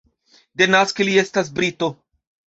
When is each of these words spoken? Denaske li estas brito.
Denaske 0.61 1.07
li 1.11 1.19
estas 1.25 1.53
brito. 1.61 1.93